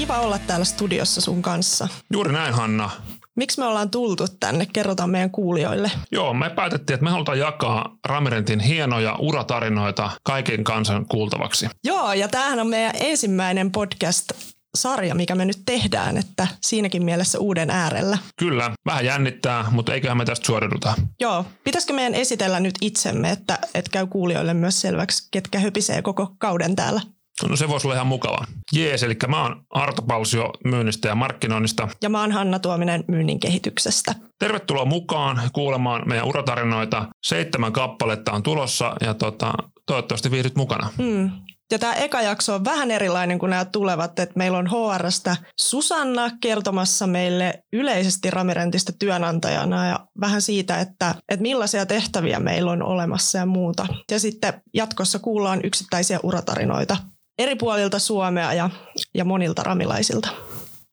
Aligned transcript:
Kiva 0.00 0.18
olla 0.18 0.38
täällä 0.38 0.64
studiossa 0.64 1.20
sun 1.20 1.42
kanssa. 1.42 1.88
Juuri 2.12 2.32
näin, 2.32 2.54
Hanna. 2.54 2.90
Miksi 3.36 3.60
me 3.60 3.66
ollaan 3.66 3.90
tultu 3.90 4.24
tänne? 4.40 4.66
Kerrotaan 4.72 5.10
meidän 5.10 5.30
kuulijoille. 5.30 5.90
Joo, 6.12 6.34
me 6.34 6.50
päätettiin, 6.50 6.94
että 6.94 7.04
me 7.04 7.10
halutaan 7.10 7.38
jakaa 7.38 7.96
Ramirentin 8.06 8.60
hienoja 8.60 9.16
uratarinoita 9.18 10.10
kaiken 10.22 10.64
kansan 10.64 11.06
kuultavaksi. 11.06 11.66
Joo, 11.84 12.12
ja 12.12 12.28
tämähän 12.28 12.60
on 12.60 12.66
meidän 12.66 12.92
ensimmäinen 12.94 13.72
podcast 13.72 14.32
sarja, 14.74 15.14
mikä 15.14 15.34
me 15.34 15.44
nyt 15.44 15.62
tehdään, 15.66 16.16
että 16.16 16.46
siinäkin 16.60 17.04
mielessä 17.04 17.38
uuden 17.38 17.70
äärellä. 17.70 18.18
Kyllä, 18.36 18.70
vähän 18.86 19.04
jännittää, 19.04 19.64
mutta 19.70 19.94
eiköhän 19.94 20.16
me 20.16 20.24
tästä 20.24 20.46
suoriuduta. 20.46 20.94
Joo, 21.20 21.44
pitäisikö 21.64 21.92
meidän 21.92 22.14
esitellä 22.14 22.60
nyt 22.60 22.74
itsemme, 22.80 23.30
että, 23.30 23.58
että 23.74 23.90
käy 23.90 24.06
kuulijoille 24.06 24.54
myös 24.54 24.80
selväksi, 24.80 25.28
ketkä 25.30 25.58
höpisee 25.58 26.02
koko 26.02 26.34
kauden 26.38 26.76
täällä? 26.76 27.00
No 27.48 27.56
se 27.56 27.68
voisi 27.68 27.86
olla 27.86 27.94
ihan 27.94 28.06
mukava. 28.06 28.44
Jees, 28.72 29.02
eli 29.02 29.16
mä 29.28 29.42
oon 29.42 29.62
Arto 29.70 30.02
Palsio 30.02 30.52
myynnistä 30.64 31.08
ja 31.08 31.14
markkinoinnista. 31.14 31.88
Ja 32.02 32.08
mä 32.08 32.20
oon 32.20 32.32
Hanna 32.32 32.58
Tuominen 32.58 33.04
myynnin 33.08 33.40
kehityksestä. 33.40 34.14
Tervetuloa 34.38 34.84
mukaan 34.84 35.40
kuulemaan 35.52 36.02
meidän 36.08 36.26
uratarinoita. 36.26 37.06
Seitsemän 37.26 37.72
kappaletta 37.72 38.32
on 38.32 38.42
tulossa 38.42 38.96
ja 39.00 39.14
tota, 39.14 39.52
toivottavasti 39.86 40.30
viihdyt 40.30 40.56
mukana. 40.56 40.88
Mm. 40.98 41.30
Ja 41.70 41.78
tämä 41.78 41.92
eka 41.92 42.22
jakso 42.22 42.54
on 42.54 42.64
vähän 42.64 42.90
erilainen 42.90 43.38
kuin 43.38 43.50
nämä 43.50 43.64
tulevat, 43.64 44.18
että 44.18 44.38
meillä 44.38 44.58
on 44.58 44.68
HRstä 44.70 45.36
Susanna 45.60 46.30
kertomassa 46.40 47.06
meille 47.06 47.62
yleisesti 47.72 48.30
Ramirentistä 48.30 48.92
työnantajana 48.98 49.88
ja 49.88 50.06
vähän 50.20 50.42
siitä, 50.42 50.80
että, 50.80 51.14
että 51.28 51.42
millaisia 51.42 51.86
tehtäviä 51.86 52.38
meillä 52.38 52.70
on 52.70 52.82
olemassa 52.82 53.38
ja 53.38 53.46
muuta. 53.46 53.86
Ja 54.10 54.20
sitten 54.20 54.62
jatkossa 54.74 55.18
kuullaan 55.18 55.60
yksittäisiä 55.64 56.20
uratarinoita 56.22 56.96
eri 57.40 57.56
puolilta 57.56 57.98
Suomea 57.98 58.52
ja, 58.52 58.70
ja 59.14 59.24
monilta 59.24 59.62
ramilaisilta. 59.62 60.28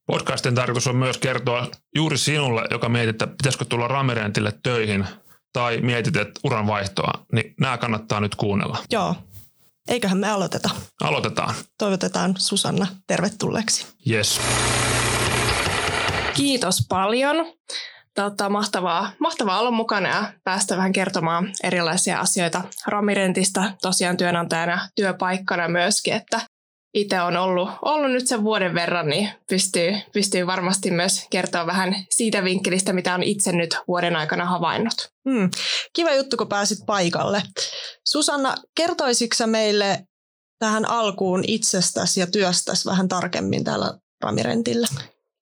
Podcastin 0.05 0.55
tarkoitus 0.55 0.87
on 0.87 0.95
myös 0.95 1.17
kertoa 1.17 1.67
juuri 1.95 2.17
sinulle, 2.17 2.61
joka 2.71 2.89
mietit, 2.89 3.09
että 3.09 3.27
pitäisikö 3.27 3.65
tulla 3.65 3.87
Ramirentille 3.87 4.53
töihin 4.63 5.05
tai 5.53 5.81
mietit, 5.81 6.15
että 6.15 6.39
uran 6.43 6.67
vaihtoa, 6.67 7.25
niin 7.33 7.53
nämä 7.59 7.77
kannattaa 7.77 8.19
nyt 8.19 8.35
kuunnella. 8.35 8.77
Joo, 8.91 9.15
Eiköhän 9.87 10.17
me 10.17 10.29
aloiteta. 10.29 10.69
Aloitetaan. 11.01 11.55
Toivotetaan 11.77 12.35
Susanna 12.37 12.87
tervetulleeksi. 13.07 13.85
Yes. 14.09 14.41
Kiitos 16.35 16.85
paljon. 16.89 17.35
Tota, 18.17 18.49
mahtavaa, 18.49 19.11
mahtavaa 19.19 19.59
olla 19.59 19.71
mukana 19.71 20.09
ja 20.09 20.33
päästä 20.43 20.77
vähän 20.77 20.91
kertomaan 20.91 21.53
erilaisia 21.63 22.19
asioita 22.19 22.61
Ramirentista 22.87 23.63
tosiaan 23.81 24.17
työnantajana 24.17 24.89
työpaikkana 24.95 25.67
myöskin, 25.67 26.13
että 26.13 26.41
itse 26.93 27.21
on 27.21 27.37
ollut, 27.37 27.69
ollut 27.81 28.11
nyt 28.11 28.27
sen 28.27 28.43
vuoden 28.43 28.73
verran, 28.73 29.07
niin 29.07 29.29
pystyy, 29.49 29.93
pystyy 30.13 30.47
varmasti 30.47 30.91
myös 30.91 31.25
kertoa 31.29 31.65
vähän 31.65 31.95
siitä 32.09 32.43
vinkkelistä, 32.43 32.93
mitä 32.93 33.13
on 33.13 33.23
itse 33.23 33.51
nyt 33.51 33.77
vuoden 33.87 34.15
aikana 34.15 34.45
havainnut. 34.45 35.11
Hmm. 35.29 35.49
Kiva 35.93 36.13
juttu, 36.13 36.37
kun 36.37 36.49
pääsit 36.49 36.79
paikalle. 36.85 37.43
Susanna, 38.07 38.55
kertoisitko 38.75 39.47
meille 39.47 40.03
tähän 40.59 40.89
alkuun 40.89 41.43
itsestäsi 41.47 42.19
ja 42.19 42.27
työstäsi 42.27 42.85
vähän 42.85 43.07
tarkemmin 43.07 43.63
täällä 43.63 43.91
Ramirentillä? 44.23 44.87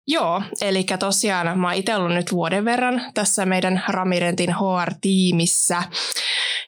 Joo, 0.07 0.43
eli 0.61 0.85
tosiaan 0.99 1.59
mä 1.59 1.67
oon 1.67 1.77
itse 1.77 1.97
ollut 1.97 2.15
nyt 2.15 2.33
vuoden 2.33 2.65
verran 2.65 3.03
tässä 3.15 3.47
meidän 3.47 3.83
Ramirentin 3.89 4.51
HR-tiimissä. 4.51 5.83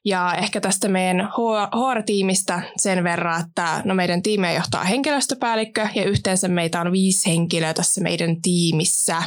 Ja 0.05 0.35
ehkä 0.39 0.61
tästä 0.61 0.89
meidän 0.89 1.29
HR-tiimistä 1.73 2.63
sen 2.77 3.05
verran, 3.05 3.41
että 3.41 3.83
no 3.85 3.95
meidän 3.95 4.23
tiimiä 4.23 4.53
johtaa 4.53 4.85
henkilöstöpäällikkö 4.85 5.89
ja 5.95 6.05
yhteensä 6.05 6.49
meitä 6.49 6.81
on 6.81 6.93
viisi 6.93 7.31
henkilöä 7.31 7.75
tässä 7.75 8.01
meidän 8.01 8.43
tiimissä. 8.43 9.23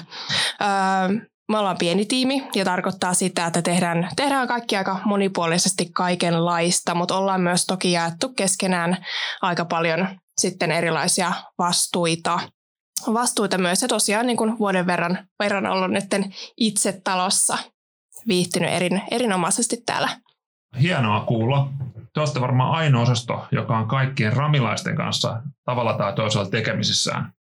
Öö, 0.62 1.19
me 1.50 1.58
ollaan 1.58 1.78
pieni 1.80 2.06
tiimi 2.06 2.48
ja 2.56 2.66
tarkoittaa 2.66 3.14
sitä, 3.14 3.46
että 3.46 3.62
tehdään, 3.62 4.09
tehdään 4.16 4.48
kaikki 4.48 4.78
aika 4.78 5.00
monipuolisesti 5.06 5.90
kaikenlaista, 5.94 6.96
mutta 6.96 7.18
ollaan 7.18 7.42
myös 7.42 7.66
toki 7.66 7.92
jaettu 7.92 8.30
keskenään 8.30 8.98
aika 9.42 9.66
paljon 9.66 10.08
sitten 10.38 10.72
erilaisia 10.72 11.34
vastuita 11.58 12.40
vastuita 13.14 13.58
myös. 13.58 13.82
Ja 13.82 13.88
tosiaan 13.88 14.28
niin 14.28 14.38
kuin 14.38 14.60
vuoden 14.60 14.88
verran, 14.88 15.28
verran 15.40 15.66
ollut 15.66 15.92
nyt 15.92 16.06
itse 16.58 17.02
talossa 17.04 17.58
viihtynyt 18.28 18.70
erin, 18.70 19.02
erinomaisesti 19.12 19.78
täällä. 19.86 20.10
Hienoa 20.82 21.20
kuulla. 21.20 21.70
Te 22.14 22.20
olette 22.20 22.42
varmaan 22.42 22.72
ainoa 22.72 23.02
osasto, 23.02 23.48
joka 23.52 23.78
on 23.78 23.88
kaikkien 23.88 24.34
ramilaisten 24.34 24.96
kanssa 24.96 25.42
tavalla 25.66 25.94
tai 25.94 26.14
toisella 26.14 26.50
tekemisissään. 26.50 27.34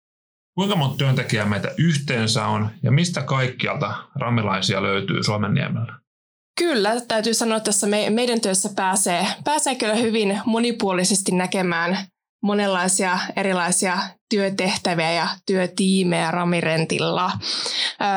Kuinka 0.55 0.77
monta 0.77 0.97
työntekijää 0.97 1.47
meitä 1.47 1.75
yhteensä 1.79 2.47
on 2.47 2.71
ja 2.83 2.91
mistä 2.93 3.23
kaikkialta 3.23 3.95
ramilaisia 4.17 4.83
löytyy 4.83 5.23
Suomen 5.23 5.55
niemellä? 5.55 5.99
Kyllä, 6.59 7.01
täytyy 7.09 7.35
sanoa, 7.35 7.57
että 7.57 7.65
tässä 7.65 7.87
me, 7.87 8.11
meidän 8.11 8.41
työssä 8.41 8.71
pääsee, 8.77 9.27
pääsee 9.45 9.75
kyllä 9.75 9.95
hyvin 9.95 10.41
monipuolisesti 10.45 11.33
näkemään 11.33 11.99
monenlaisia 12.47 13.19
erilaisia 13.37 13.99
työtehtäviä 14.31 15.13
ja 15.13 15.29
työtiimejä 15.47 16.31
Ramirentilla. 16.31 17.33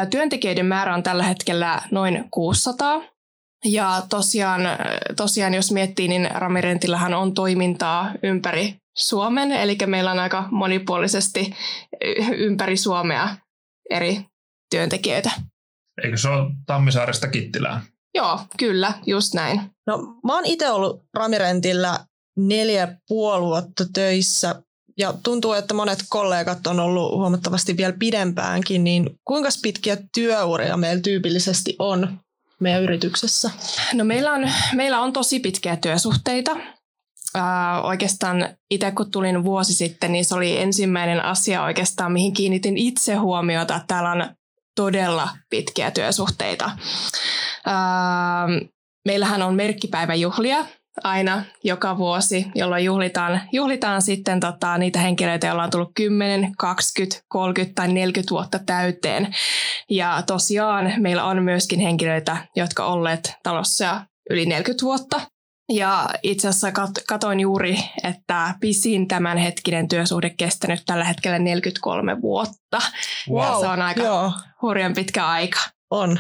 Työntekijöiden 0.10 0.66
määrä 0.66 0.94
on 0.94 1.04
tällä 1.04 1.24
hetkellä 1.24 1.82
noin 1.92 2.26
600. 2.32 3.02
Ja 3.66 4.02
tosiaan, 4.10 4.62
tosiaan 5.18 5.54
jos 5.54 5.72
miettii, 5.72 6.08
niin 6.08 6.30
Ramirentillähän 6.34 7.14
on 7.14 7.34
toimintaa 7.34 8.12
ympäri 8.24 8.76
Suomen, 8.98 9.52
eli 9.52 9.78
meillä 9.86 10.12
on 10.12 10.20
aika 10.20 10.48
monipuolisesti 10.52 11.56
ympäri 12.38 12.78
Suomea 12.78 13.36
eri 13.90 14.26
työntekijöitä. 14.72 15.32
Eikö 16.04 16.18
se 16.18 16.30
ole 16.30 16.52
Tammisaaresta 16.66 17.28
Kittilään? 17.28 17.82
Joo, 18.16 18.40
kyllä, 18.58 18.94
just 19.06 19.34
näin. 19.34 19.62
No, 19.88 19.98
mä 19.98 20.36
oon 20.36 20.46
itse 20.46 20.70
ollut 20.70 21.04
Ramirentillä 21.14 22.00
neljä 22.48 22.98
puoli 23.08 23.42
vuotta 23.42 23.86
töissä 23.94 24.56
ja 25.00 25.14
tuntuu, 25.24 25.54
että 25.54 25.74
monet 25.74 26.00
kollegat 26.10 26.68
on 26.68 26.80
ollut 26.80 27.12
huomattavasti 27.12 27.78
vielä 27.78 27.94
pidempäänkin, 28.00 28.84
niin 28.84 29.10
kuinka 29.26 29.50
pitkiä 29.62 29.98
työuria 30.14 30.78
meillä 30.78 31.02
tyypillisesti 31.02 31.76
on 31.80 32.20
meidän 32.60 32.84
yrityksessä? 32.84 33.52
No 33.94 34.04
meillä 34.04 34.32
on, 34.34 34.52
meillä 34.74 35.02
on 35.02 35.14
tosi 35.14 35.40
pitkiä 35.40 35.76
työsuhteita. 35.76 36.52
Äh, 37.36 37.86
oikeastaan 37.86 38.50
itse 38.72 38.92
kun 38.92 39.12
tulin 39.12 39.44
vuosi 39.44 39.74
sitten, 39.74 40.12
niin 40.12 40.26
se 40.26 40.36
oli 40.36 40.58
ensimmäinen 40.58 41.26
asia 41.26 41.64
oikeastaan, 41.64 42.12
mihin 42.12 42.34
kiinnitin 42.34 42.78
itse 42.78 43.16
huomiota, 43.16 43.76
että 43.76 43.88
täällä 43.88 44.12
on 44.12 44.30
todella 44.76 45.30
pitkiä 45.50 45.92
työsuhteita. 45.92 46.66
Äh, 47.68 48.70
meillähän 49.06 49.42
on 49.42 49.56
merkkipäiväjuhlia, 49.56 50.66
aina 51.04 51.44
joka 51.64 51.98
vuosi, 51.98 52.46
jolloin 52.56 52.86
juhlitaan, 52.86 53.42
juhlitaan 53.52 54.02
sitten 54.02 54.40
tota, 54.40 54.78
niitä 54.78 55.00
henkilöitä, 55.00 55.48
joilla 55.48 55.64
on 55.64 55.72
tullut 55.72 55.92
10, 55.96 56.52
20, 56.58 57.26
30 57.28 57.76
tai 57.76 57.88
40 57.88 58.32
vuotta 58.32 58.60
täyteen. 58.66 59.36
Ja 59.90 60.24
tosiaan 60.28 60.94
meillä 60.98 61.24
on 61.24 61.44
myöskin 61.44 61.80
henkilöitä, 61.80 62.38
jotka 62.56 62.86
olleet 62.86 63.34
talossa 63.44 64.06
yli 64.30 64.46
40 64.46 64.86
vuotta. 64.86 65.22
Ja 65.72 66.10
itse 66.24 66.48
asiassa 66.48 66.70
kat- 66.70 67.04
katoin 67.08 67.40
juuri, 67.40 67.80
että 68.04 68.56
pisin 68.60 69.08
tämänhetkinen 69.08 69.88
työsuhde 69.88 70.30
kestänyt 70.30 70.84
tällä 70.86 71.04
hetkellä 71.04 71.40
43 71.40 72.22
vuotta. 72.22 72.82
Wow, 73.30 73.60
se 73.60 73.68
on 73.68 73.82
aika 73.82 74.04
joo. 74.04 74.32
hurjan 74.62 74.94
pitkä 74.94 75.28
aika. 75.28 75.60
On, 75.90 76.20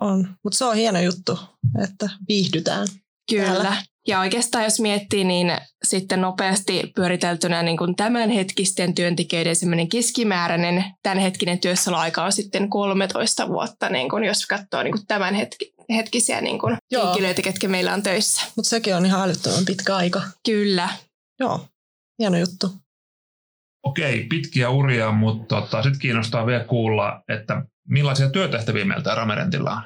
on. 0.00 0.28
Mutta 0.44 0.58
se 0.58 0.64
on 0.64 0.76
hieno 0.76 1.00
juttu, 1.00 1.38
että 1.82 2.10
viihdytään. 2.28 2.86
Kyllä. 3.30 3.46
Täällä. 3.46 3.76
Ja 4.06 4.20
oikeastaan 4.20 4.64
jos 4.64 4.80
miettii, 4.80 5.24
niin 5.24 5.52
sitten 5.84 6.20
nopeasti 6.20 6.92
pyöriteltynä 6.94 7.62
niin 7.62 7.76
kuin 7.76 7.96
tämänhetkisten 7.96 8.94
työntekijöiden 8.94 9.56
semmoinen 9.56 9.88
keskimääräinen 9.88 10.84
tämänhetkinen 11.02 11.58
työssäoloaika 11.58 12.24
on 12.24 12.32
sitten 12.32 12.70
13 12.70 13.48
vuotta, 13.48 13.88
niin 13.88 14.08
kuin 14.08 14.24
jos 14.24 14.46
katsoo 14.46 14.82
niin 14.82 14.92
kuin 14.92 15.06
tämän 15.06 15.34
hetki, 15.34 15.74
hetkisiä 15.90 16.40
niin 16.40 16.58
kuin 16.58 16.76
henkilöitä, 16.92 17.42
ketkä 17.42 17.68
meillä 17.68 17.94
on 17.94 18.02
töissä. 18.02 18.42
Mutta 18.56 18.68
sekin 18.68 18.96
on 18.96 19.06
ihan 19.06 19.22
älyttömän 19.22 19.64
pitkä 19.64 19.96
aika. 19.96 20.22
Kyllä. 20.46 20.88
Joo, 21.40 21.66
hieno 22.18 22.38
juttu. 22.38 22.70
Okei, 23.86 24.24
pitkiä 24.24 24.70
uria, 24.70 25.12
mutta 25.12 25.60
tota, 25.60 25.82
sitten 25.82 26.00
kiinnostaa 26.00 26.46
vielä 26.46 26.64
kuulla, 26.64 27.22
että 27.28 27.62
millaisia 27.88 28.30
työtehtäviä 28.30 28.84
meiltä 28.84 29.14
Ramerentilla 29.14 29.70
on. 29.70 29.82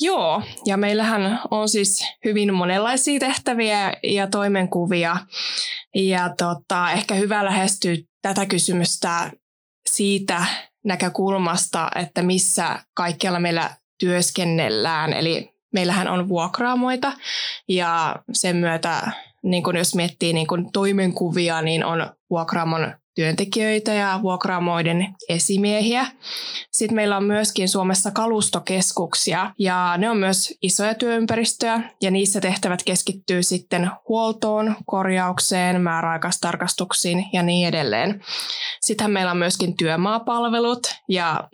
Joo, 0.00 0.42
ja 0.66 0.76
meillähän 0.76 1.40
on 1.50 1.68
siis 1.68 2.04
hyvin 2.24 2.54
monenlaisia 2.54 3.20
tehtäviä 3.20 3.92
ja 4.02 4.26
toimenkuvia. 4.26 5.16
Ja 5.94 6.30
tota, 6.38 6.92
ehkä 6.92 7.14
hyvä 7.14 7.44
lähestyä 7.44 7.96
tätä 8.22 8.46
kysymystä 8.46 9.30
siitä 9.90 10.44
näkökulmasta, 10.84 11.90
että 11.94 12.22
missä 12.22 12.78
kaikkialla 12.94 13.40
meillä 13.40 13.70
työskennellään. 13.98 15.12
Eli 15.12 15.50
meillähän 15.72 16.08
on 16.08 16.28
vuokraamoita 16.28 17.12
ja 17.68 18.16
sen 18.32 18.56
myötä, 18.56 19.12
niin 19.42 19.62
kun 19.62 19.76
jos 19.76 19.94
miettii 19.94 20.32
niin 20.32 20.46
kun 20.46 20.72
toimenkuvia, 20.72 21.62
niin 21.62 21.84
on 21.84 22.10
vuokraamon 22.30 22.94
työntekijöitä 23.18 23.92
ja 23.92 24.20
vuokraamoiden 24.22 25.14
esimiehiä. 25.28 26.06
Sitten 26.72 26.96
meillä 26.96 27.16
on 27.16 27.24
myöskin 27.24 27.68
Suomessa 27.68 28.10
kalustokeskuksia 28.10 29.50
ja 29.58 29.94
ne 29.96 30.10
on 30.10 30.16
myös 30.16 30.54
isoja 30.62 30.94
työympäristöjä 30.94 31.80
ja 32.02 32.10
niissä 32.10 32.40
tehtävät 32.40 32.82
keskittyy 32.82 33.42
sitten 33.42 33.90
huoltoon, 34.08 34.76
korjaukseen, 34.86 35.80
määräaikaistarkastuksiin 35.80 37.24
ja 37.32 37.42
niin 37.42 37.68
edelleen. 37.68 38.24
Sittenhän 38.80 39.12
meillä 39.12 39.30
on 39.30 39.36
myöskin 39.36 39.76
työmaapalvelut 39.76 40.94
ja 41.08 41.48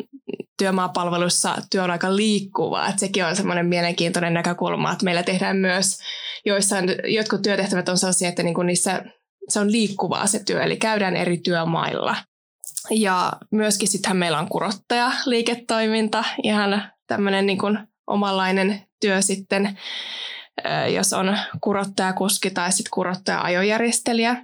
työmaapalveluissa 0.59 1.57
työ 1.71 1.85
on 1.85 1.91
aika 1.91 2.17
liikkuvaa. 2.17 2.89
Että 2.89 3.01
sekin 3.01 3.25
on 3.25 3.37
semmoinen 3.37 3.67
mielenkiintoinen 3.67 4.35
näkökulma, 4.35 4.93
että 4.93 5.05
meillä 5.05 5.23
tehdään 5.23 5.57
myös 5.57 5.99
joissain, 6.47 6.85
jotkut 7.05 7.43
työtehtävät 7.43 7.89
on 7.89 7.99
sellaisia, 7.99 8.29
että 8.29 8.43
niin 8.43 8.55
kuin 8.55 8.67
niissä 8.67 9.05
se 9.49 9.61
on 9.61 9.73
liikkuvaa 9.73 10.27
se 10.27 10.45
työ, 10.45 10.63
eli 10.63 10.77
käydään 10.77 11.17
eri 11.17 11.39
työmailla. 11.39 12.17
Ja 12.91 13.33
myöskin 13.51 13.89
sittenhän 13.89 14.17
meillä 14.17 14.39
on 14.39 14.49
kurottaja-liiketoiminta, 14.49 16.25
ihan 16.43 16.83
tämmöinen 17.07 17.47
niin 17.47 17.59
omanlainen 18.07 18.83
työ 19.01 19.23
sitten 19.23 19.79
jos 20.95 21.13
on 21.13 21.39
kurottajakuski 21.61 22.51
tai 22.51 22.73
sitten 22.73 22.91
kurottaja-ajojärjestelijä. 22.91 24.37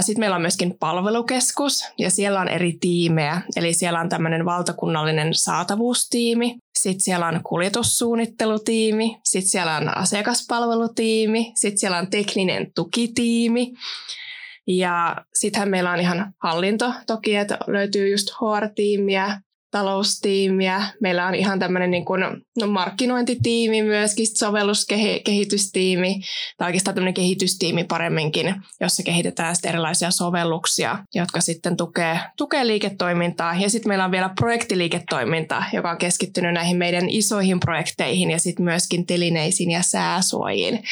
Sitten 0.00 0.20
meillä 0.20 0.36
on 0.36 0.42
myöskin 0.42 0.76
palvelukeskus 0.80 1.84
ja 1.98 2.10
siellä 2.10 2.40
on 2.40 2.48
eri 2.48 2.76
tiimejä. 2.80 3.42
Eli 3.56 3.74
siellä 3.74 4.00
on 4.00 4.08
tämmöinen 4.08 4.44
valtakunnallinen 4.44 5.34
saatavuustiimi, 5.34 6.56
sitten 6.78 7.00
siellä 7.00 7.26
on 7.26 7.40
kuljetussuunnittelutiimi, 7.42 9.20
sitten 9.24 9.50
siellä 9.50 9.76
on 9.76 9.96
asiakaspalvelutiimi, 9.96 11.52
sitten 11.54 11.78
siellä 11.78 11.98
on 11.98 12.10
tekninen 12.10 12.72
tukitiimi. 12.74 13.72
Ja 14.66 15.16
sittenhän 15.34 15.68
meillä 15.68 15.90
on 15.90 16.00
ihan 16.00 16.32
hallinto 16.42 16.92
toki, 17.06 17.36
että 17.36 17.58
löytyy 17.66 18.08
just 18.08 18.30
HR-tiimiä, 18.30 19.40
taloustiimiä. 19.70 20.82
Meillä 21.00 21.26
on 21.26 21.34
ihan 21.34 21.58
tämmöinen 21.58 21.90
niin 21.90 22.04
kuin, 22.04 22.20
no 22.60 22.66
markkinointitiimi 22.66 23.82
myöskin, 23.82 24.26
sovelluskehitystiimi, 24.26 26.20
tai 26.58 26.68
oikeastaan 26.68 26.94
tämmöinen 26.94 27.14
kehitystiimi 27.14 27.84
paremminkin, 27.84 28.54
jossa 28.80 29.02
kehitetään 29.02 29.56
sitten 29.56 29.68
erilaisia 29.68 30.10
sovelluksia, 30.10 30.98
jotka 31.14 31.40
sitten 31.40 31.76
tukee, 31.76 32.20
tukee 32.36 32.66
liiketoimintaa. 32.66 33.54
Ja 33.54 33.70
sitten 33.70 33.90
meillä 33.90 34.04
on 34.04 34.10
vielä 34.10 34.30
projektiliiketoiminta, 34.40 35.62
joka 35.72 35.90
on 35.90 35.98
keskittynyt 35.98 36.54
näihin 36.54 36.76
meidän 36.76 37.08
isoihin 37.08 37.60
projekteihin 37.60 38.30
ja 38.30 38.38
sitten 38.38 38.64
myöskin 38.64 39.06
telineisiin 39.06 39.70
ja 39.70 39.82
sääsuojiin. 39.82 40.82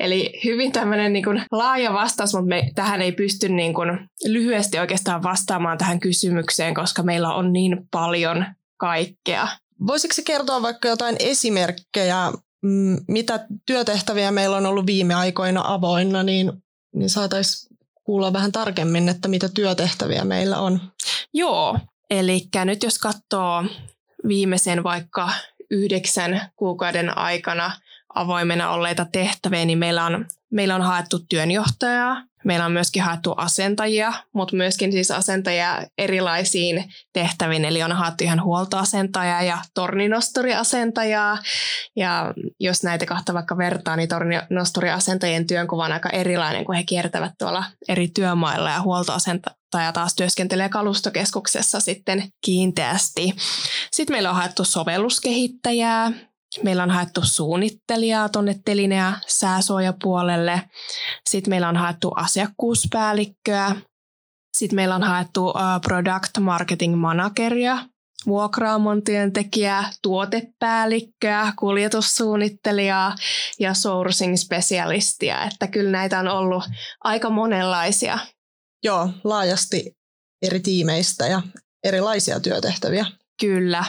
Eli 0.00 0.40
hyvin 0.44 0.72
tämmöinen 0.72 1.12
niin 1.12 1.24
kuin 1.24 1.42
laaja 1.52 1.92
vastaus, 1.92 2.34
mutta 2.34 2.48
me 2.48 2.70
tähän 2.74 3.02
ei 3.02 3.12
pysty 3.12 3.48
niin 3.48 3.74
kuin 3.74 3.98
lyhyesti 4.26 4.78
oikeastaan 4.78 5.22
vastaamaan 5.22 5.78
tähän 5.78 6.00
kysymykseen, 6.00 6.74
koska 6.74 7.02
meillä 7.02 7.34
on 7.34 7.52
niin 7.52 7.76
paljon 7.90 8.23
paljon 8.24 8.46
kaikkea. 8.76 9.48
Voisitko 9.86 10.22
kertoa 10.26 10.62
vaikka 10.62 10.88
jotain 10.88 11.16
esimerkkejä, 11.18 12.32
mitä 13.08 13.46
työtehtäviä 13.66 14.30
meillä 14.30 14.56
on 14.56 14.66
ollut 14.66 14.86
viime 14.86 15.14
aikoina 15.14 15.62
avoinna, 15.64 16.22
niin, 16.22 16.52
niin 16.94 17.10
saataisiin 17.10 17.76
kuulla 18.04 18.32
vähän 18.32 18.52
tarkemmin, 18.52 19.08
että 19.08 19.28
mitä 19.28 19.48
työtehtäviä 19.48 20.24
meillä 20.24 20.58
on. 20.58 20.80
Joo, 21.34 21.78
eli 22.10 22.48
nyt 22.64 22.82
jos 22.82 22.98
katsoo 22.98 23.64
viimeisen 24.28 24.82
vaikka 24.82 25.30
yhdeksän 25.70 26.48
kuukauden 26.56 27.18
aikana 27.18 27.72
avoimena 28.14 28.70
olleita 28.70 29.06
tehtäviä, 29.12 29.64
niin 29.64 29.78
meillä 29.78 30.04
on, 30.04 30.26
meillä 30.50 30.74
on 30.74 30.82
haettu 30.82 31.18
työnjohtajaa, 31.28 32.22
Meillä 32.44 32.66
on 32.66 32.72
myöskin 32.72 33.02
haettu 33.02 33.34
asentajia, 33.36 34.12
mutta 34.34 34.56
myöskin 34.56 34.92
siis 34.92 35.10
asentajia 35.10 35.82
erilaisiin 35.98 36.84
tehtäviin. 37.12 37.64
Eli 37.64 37.82
on 37.82 37.92
haettu 37.92 38.24
ihan 38.24 38.42
huoltoasentajaa 38.42 39.42
ja 39.42 39.58
torninostoriasentajaa. 39.74 41.38
Ja 41.96 42.34
jos 42.60 42.82
näitä 42.82 43.06
kahta 43.06 43.34
vaikka 43.34 43.56
vertaa, 43.56 43.96
niin 43.96 44.08
torninostoriasentajien 44.08 45.46
työnkuva 45.46 45.84
on 45.84 45.92
aika 45.92 46.10
erilainen, 46.10 46.64
kun 46.64 46.74
he 46.74 46.82
kiertävät 46.82 47.32
tuolla 47.38 47.64
eri 47.88 48.08
työmailla. 48.08 48.70
Ja 48.70 48.82
huoltoasentaja 48.82 49.92
taas 49.92 50.14
työskentelee 50.14 50.68
kalustokeskuksessa 50.68 51.80
sitten 51.80 52.28
kiinteästi. 52.44 53.34
Sitten 53.92 54.14
meillä 54.14 54.30
on 54.30 54.36
haettu 54.36 54.64
sovelluskehittäjää, 54.64 56.12
Meillä 56.62 56.82
on 56.82 56.90
haettu 56.90 57.20
suunnittelijaa 57.24 58.28
tuonne 58.28 58.60
teline- 58.64 58.96
ja 58.96 59.12
sääsuojapuolelle. 59.26 60.62
Sitten 61.30 61.50
meillä 61.50 61.68
on 61.68 61.76
haettu 61.76 62.10
asiakkuuspäällikköä. 62.16 63.76
Sitten 64.56 64.76
meillä 64.76 64.94
on 64.94 65.02
haettu 65.02 65.52
product 65.82 66.38
marketing 66.40 66.94
manageria, 66.94 67.78
vuokraamon 68.26 69.02
työntekijää, 69.02 69.90
tuotepäällikköä, 70.02 71.52
kuljetussuunnittelijaa 71.58 73.14
ja 73.60 73.74
sourcing 73.74 74.36
specialistia. 74.36 75.44
Että 75.44 75.66
kyllä 75.66 75.90
näitä 75.90 76.18
on 76.18 76.28
ollut 76.28 76.64
aika 77.04 77.30
monenlaisia. 77.30 78.18
Joo, 78.84 79.08
laajasti 79.24 79.96
eri 80.42 80.60
tiimeistä 80.60 81.26
ja 81.26 81.42
erilaisia 81.84 82.40
työtehtäviä. 82.40 83.06
Kyllä 83.40 83.84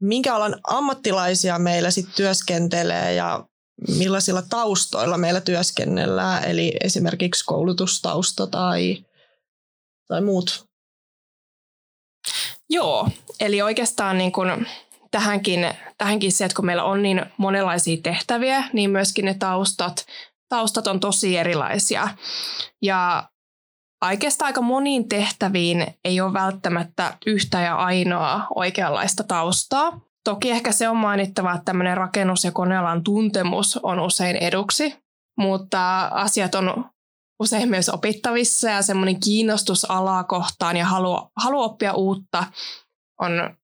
minkä 0.00 0.34
alan 0.34 0.60
ammattilaisia 0.66 1.58
meillä 1.58 1.90
sitten 1.90 2.14
työskentelee 2.14 3.14
ja 3.14 3.44
millaisilla 3.98 4.42
taustoilla 4.42 5.18
meillä 5.18 5.40
työskennellään, 5.40 6.44
eli 6.44 6.72
esimerkiksi 6.84 7.44
koulutustausta 7.44 8.46
tai, 8.46 9.04
tai 10.08 10.20
muut? 10.20 10.64
Joo, 12.70 13.08
eli 13.40 13.62
oikeastaan 13.62 14.18
niin 14.18 14.32
kun 14.32 14.66
tähänkin, 15.10 15.74
tähänkin 15.98 16.32
se, 16.32 16.44
että 16.44 16.56
kun 16.56 16.66
meillä 16.66 16.84
on 16.84 17.02
niin 17.02 17.26
monenlaisia 17.36 17.96
tehtäviä, 18.02 18.64
niin 18.72 18.90
myöskin 18.90 19.24
ne 19.24 19.34
taustat, 19.34 20.06
taustat 20.48 20.86
on 20.86 21.00
tosi 21.00 21.36
erilaisia. 21.36 22.08
Ja 22.82 23.29
oikeastaan 24.04 24.46
aika 24.46 24.60
moniin 24.60 25.08
tehtäviin 25.08 25.86
ei 26.04 26.20
ole 26.20 26.32
välttämättä 26.32 27.18
yhtä 27.26 27.60
ja 27.60 27.76
ainoa 27.76 28.46
oikeanlaista 28.54 29.24
taustaa. 29.24 30.00
Toki 30.24 30.50
ehkä 30.50 30.72
se 30.72 30.88
on 30.88 30.96
mainittava, 30.96 31.52
että 31.52 31.64
tämmöinen 31.64 31.96
rakennus- 31.96 32.44
ja 32.44 32.52
konealan 32.52 33.04
tuntemus 33.04 33.76
on 33.82 34.00
usein 34.00 34.36
eduksi, 34.36 34.96
mutta 35.38 36.06
asiat 36.06 36.54
on 36.54 36.84
usein 37.40 37.68
myös 37.68 37.88
opittavissa 37.88 38.70
ja 38.70 38.82
semmoinen 38.82 39.20
kiinnostus 39.20 39.90
alaa 39.90 40.24
kohtaan 40.24 40.76
ja 40.76 40.84
halu, 40.84 41.30
halu 41.36 41.62
oppia 41.62 41.92
uutta 41.92 42.44
on 43.20 43.56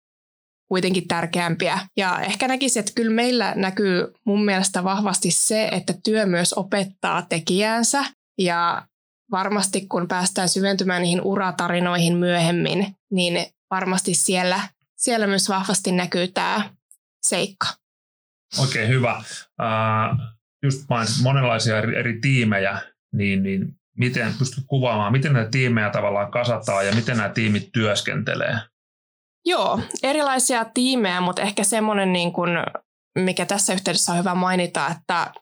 kuitenkin 0.69 1.09
tärkeämpiä. 1.09 1.78
Ja 1.97 2.21
ehkä 2.21 2.49
näkisin, 2.49 2.81
että 2.81 2.93
kyllä 2.95 3.14
meillä 3.14 3.55
näkyy 3.55 4.12
mun 4.26 4.45
mielestä 4.45 4.85
vahvasti 4.85 5.31
se, 5.31 5.69
että 5.69 5.95
työ 6.05 6.26
myös 6.26 6.52
opettaa 6.52 7.23
tekijäänsä 7.23 8.05
ja 8.38 8.87
varmasti 9.30 9.87
kun 9.88 10.09
päästään 10.09 10.49
syventymään 10.49 11.02
niihin 11.02 11.21
uratarinoihin 11.21 12.16
myöhemmin, 12.16 12.97
niin 13.11 13.47
varmasti 13.71 14.14
siellä, 14.14 14.61
siellä 14.97 15.26
myös 15.26 15.49
vahvasti 15.49 15.92
näkyy 15.92 16.28
tämä 16.28 16.71
seikka. 17.26 17.66
Oikein 18.59 18.85
okay, 18.85 18.95
hyvä. 18.97 19.23
Uh, 19.62 20.18
just 20.62 20.88
vain 20.90 21.09
monenlaisia 21.23 21.78
eri, 21.78 21.97
eri 21.97 22.21
tiimejä, 22.21 22.78
niin, 23.12 23.42
niin 23.42 23.76
miten 23.99 24.35
pystyt 24.38 24.64
kuvaamaan, 24.66 25.12
miten 25.12 25.33
näitä 25.33 25.50
tiimejä 25.50 25.90
tavallaan 25.90 26.30
kasataan 26.30 26.87
ja 26.87 26.95
miten 26.95 27.16
nämä 27.16 27.28
tiimit 27.28 27.73
työskentelee? 27.73 28.59
Joo, 29.45 29.80
erilaisia 30.02 30.64
tiimejä, 30.64 31.21
mutta 31.21 31.42
ehkä 31.42 31.64
semmoinen, 31.64 32.12
niin 32.12 32.33
kuin, 32.33 32.50
mikä 33.18 33.47
tässä 33.47 33.73
yhteydessä 33.73 34.12
on 34.12 34.18
hyvä 34.18 34.35
mainita, 34.35 34.88
että 34.88 35.33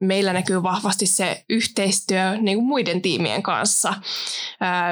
meillä 0.00 0.32
näkyy 0.32 0.62
vahvasti 0.62 1.06
se 1.06 1.44
yhteistyö 1.50 2.36
niin 2.36 2.58
kuin 2.58 2.66
muiden 2.66 3.02
tiimien 3.02 3.42
kanssa. 3.42 3.94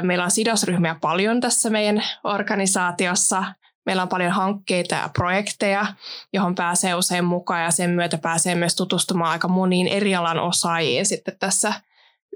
Meillä 0.02 0.24
on 0.24 0.30
sidosryhmiä 0.30 0.96
paljon 1.00 1.40
tässä 1.40 1.70
meidän 1.70 2.04
organisaatiossa. 2.24 3.44
Meillä 3.86 4.02
on 4.02 4.08
paljon 4.08 4.32
hankkeita 4.32 4.94
ja 4.94 5.08
projekteja, 5.08 5.86
johon 6.32 6.54
pääsee 6.54 6.94
usein 6.94 7.24
mukaan 7.24 7.62
ja 7.62 7.70
sen 7.70 7.90
myötä 7.90 8.18
pääsee 8.18 8.54
myös 8.54 8.76
tutustumaan 8.76 9.30
aika 9.30 9.48
moniin 9.48 9.88
eri 9.88 10.14
alan 10.14 10.38
osaajiin 10.38 11.06
sitten 11.06 11.38
tässä 11.38 11.72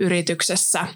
yrityksessä. 0.01 0.87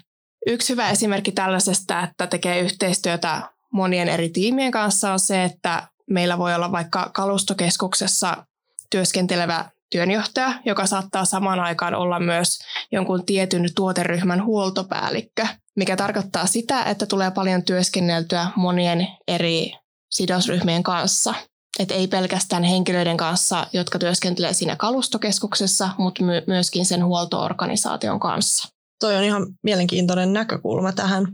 Yksi 0.47 0.73
hyvä 0.73 0.89
esimerkki 0.89 1.31
tällaisesta, 1.31 2.03
että 2.03 2.27
tekee 2.27 2.59
yhteistyötä 2.59 3.41
monien 3.71 4.09
eri 4.09 4.29
tiimien 4.29 4.71
kanssa 4.71 5.13
on 5.13 5.19
se, 5.19 5.43
että 5.43 5.87
meillä 6.09 6.37
voi 6.37 6.55
olla 6.55 6.71
vaikka 6.71 7.11
kalustokeskuksessa 7.13 8.45
työskentelevä 8.89 9.65
työnjohtaja, 9.93 10.53
joka 10.65 10.85
saattaa 10.85 11.25
samaan 11.25 11.59
aikaan 11.59 11.95
olla 11.95 12.19
myös 12.19 12.59
jonkun 12.91 13.25
tietyn 13.25 13.69
tuoteryhmän 13.75 14.45
huoltopäällikkö, 14.45 15.47
mikä 15.75 15.95
tarkoittaa 15.95 16.47
sitä, 16.47 16.83
että 16.83 17.05
tulee 17.05 17.31
paljon 17.31 17.63
työskenneltyä 17.63 18.47
monien 18.55 19.07
eri 19.27 19.71
sidosryhmien 20.11 20.83
kanssa. 20.83 21.33
Et 21.79 21.91
ei 21.91 22.07
pelkästään 22.07 22.63
henkilöiden 22.63 23.17
kanssa, 23.17 23.67
jotka 23.73 23.99
työskentelee 23.99 24.53
siinä 24.53 24.75
kalustokeskuksessa, 24.75 25.89
mutta 25.97 26.23
my- 26.23 26.43
myöskin 26.47 26.85
sen 26.85 27.05
huoltoorganisaation 27.05 28.19
kanssa. 28.19 28.69
Toi 28.99 29.15
on 29.15 29.23
ihan 29.23 29.47
mielenkiintoinen 29.63 30.33
näkökulma 30.33 30.91
tähän. 30.91 31.27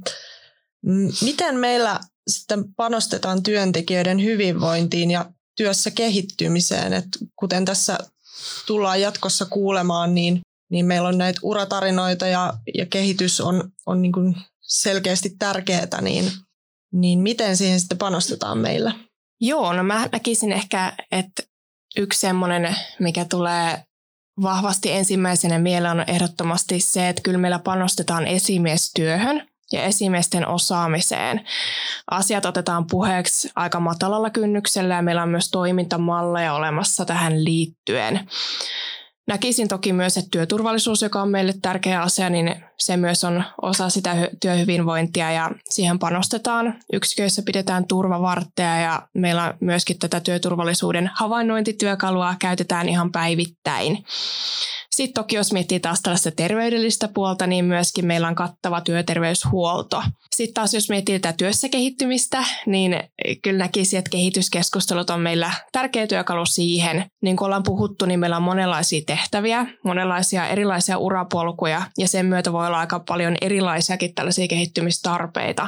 Miten 1.21 1.55
meillä 1.55 1.99
sitten 2.27 2.73
panostetaan 2.73 3.43
työntekijöiden 3.43 4.23
hyvinvointiin 4.23 5.11
ja 5.11 5.25
työssä 5.57 5.91
kehittymiseen? 5.91 6.93
Et 6.93 7.05
kuten 7.35 7.65
tässä 7.65 7.97
tullaan 8.67 9.01
jatkossa 9.01 9.45
kuulemaan, 9.45 10.15
niin, 10.15 10.39
niin 10.71 10.85
meillä 10.85 11.07
on 11.07 11.17
näitä 11.17 11.39
uratarinoita 11.43 12.27
ja, 12.27 12.53
ja 12.77 12.85
kehitys 12.85 13.41
on, 13.41 13.71
on 13.85 14.01
niin 14.01 14.11
kuin 14.11 14.35
selkeästi 14.61 15.29
tärkeää, 15.39 16.01
niin, 16.01 16.31
niin 16.93 17.19
miten 17.19 17.57
siihen 17.57 17.79
sitten 17.79 17.97
panostetaan 17.97 18.57
meillä? 18.57 18.91
Joo, 19.41 19.73
no 19.73 19.83
mä 19.83 20.09
näkisin 20.11 20.51
ehkä, 20.51 20.93
että 21.11 21.43
yksi 21.97 22.19
semmoinen, 22.19 22.75
mikä 22.99 23.25
tulee 23.25 23.83
vahvasti 24.41 24.91
ensimmäisenä 24.91 25.59
mieleen 25.59 25.99
on 25.99 26.09
ehdottomasti 26.09 26.79
se, 26.79 27.09
että 27.09 27.21
kyllä 27.21 27.37
meillä 27.37 27.59
panostetaan 27.59 28.27
esimiestyöhön 28.27 29.48
ja 29.73 29.83
esimiesten 29.83 30.47
osaamiseen. 30.47 31.45
Asiat 32.11 32.45
otetaan 32.45 32.87
puheeksi 32.87 33.51
aika 33.55 33.79
matalalla 33.79 34.29
kynnyksellä 34.29 34.95
ja 34.95 35.01
meillä 35.01 35.23
on 35.23 35.29
myös 35.29 35.49
toimintamalleja 35.51 36.53
olemassa 36.53 37.05
tähän 37.05 37.45
liittyen. 37.45 38.29
Näkisin 39.27 39.67
toki 39.67 39.93
myös, 39.93 40.17
että 40.17 40.29
työturvallisuus, 40.31 41.01
joka 41.01 41.21
on 41.21 41.29
meille 41.29 41.53
tärkeä 41.61 42.01
asia, 42.01 42.29
niin 42.29 42.68
se 42.79 42.97
myös 42.97 43.23
on 43.23 43.43
osa 43.61 43.89
sitä 43.89 44.29
työhyvinvointia 44.41 45.31
ja 45.31 45.51
siihen 45.69 45.99
panostetaan. 45.99 46.79
Yksiköissä 46.93 47.41
pidetään 47.45 47.87
turvavartteja 47.87 48.77
ja 48.77 49.07
meillä 49.13 49.53
myöskin 49.61 49.99
tätä 49.99 50.19
työturvallisuuden 50.19 51.11
havainnointityökalua 51.13 52.35
käytetään 52.39 52.89
ihan 52.89 53.11
päivittäin. 53.11 54.05
Sitten 54.95 55.23
toki 55.23 55.35
jos 55.35 55.53
miettii 55.53 55.79
taas 55.79 56.01
tällaista 56.01 56.31
terveydellistä 56.31 57.07
puolta, 57.07 57.47
niin 57.47 57.65
myöskin 57.65 58.05
meillä 58.05 58.27
on 58.27 58.35
kattava 58.35 58.81
työterveyshuolto. 58.81 60.03
Sitten 60.35 60.53
taas 60.53 60.73
jos 60.73 60.89
miettii 60.89 61.19
tätä 61.19 61.37
työssä 61.37 61.69
kehittymistä, 61.69 62.43
niin 62.65 62.99
kyllä 63.43 63.57
näkisi, 63.57 63.97
että 63.97 64.09
kehityskeskustelut 64.09 65.09
on 65.09 65.21
meillä 65.21 65.51
tärkeä 65.71 66.07
työkalu 66.07 66.45
siihen. 66.45 67.05
Niin 67.21 67.37
kuin 67.37 67.45
ollaan 67.45 67.63
puhuttu, 67.63 68.05
niin 68.05 68.19
meillä 68.19 68.37
on 68.37 68.43
monenlaisia 68.43 69.01
tehtäviä, 69.07 69.65
monenlaisia 69.83 70.47
erilaisia 70.47 70.97
urapolkuja 70.97 71.81
ja 71.97 72.07
sen 72.07 72.25
myötä 72.25 72.53
voi 72.53 72.67
olla 72.69 72.79
aika 72.79 72.99
paljon 72.99 73.35
erilaisiakin 73.41 74.15
tällaisia 74.15 74.47
kehittymistarpeita. 74.47 75.67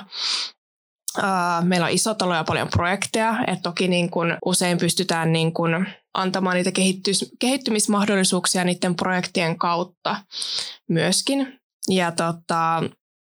meillä 1.63 1.85
on 1.85 1.91
iso 1.91 2.13
talo 2.13 2.35
ja 2.35 2.43
paljon 2.43 2.67
projekteja, 2.67 3.35
että 3.47 3.63
toki 3.63 3.87
niin 3.87 4.09
kuin 4.09 4.37
usein 4.45 4.77
pystytään 4.77 5.33
niin 5.33 5.53
kuin 5.53 5.87
antamaan 6.13 6.55
niitä 6.55 6.71
kehittys, 6.71 7.31
kehittymismahdollisuuksia 7.39 8.63
niiden 8.63 8.95
projektien 8.95 9.57
kautta 9.57 10.15
myöskin. 10.89 11.59
Ja 11.89 12.11
tota, 12.11 12.83